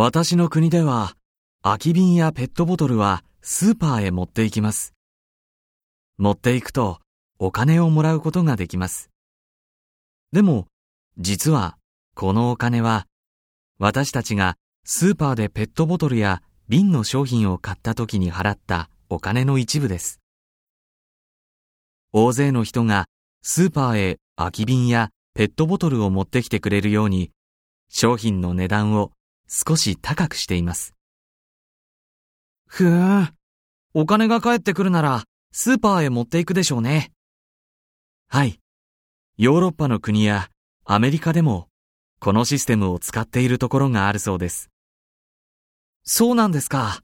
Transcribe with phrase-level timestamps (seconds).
[0.00, 1.16] 私の国では、
[1.60, 4.94] 空き瓶やペットボトルはスーパーへ持って行きます。
[6.18, 7.00] 持っていくと
[7.40, 9.10] お金をもらうことができます。
[10.30, 10.68] でも、
[11.18, 11.78] 実は
[12.14, 13.08] このお金は
[13.80, 20.20] 私たちがスーパーでペットボトルや瓶の商品を買った時に払ったお金の一部です。
[22.12, 23.06] 大勢の人が
[23.42, 27.32] スーパーへ空き瓶やペットボトルを持ってきてくれるように
[27.88, 29.10] 商品の値段を
[29.48, 30.94] 少し高くしています。
[32.66, 33.34] ふーん。
[33.94, 37.10] お金が返ってくるなら、スーパーへ持っていくでしょうね。
[38.28, 38.60] はい。
[39.38, 40.50] ヨーロッパの国や
[40.84, 41.68] アメリカでも、
[42.20, 44.70] このシステムを使っているところがあるそうです。
[46.04, 47.02] そうなんですか。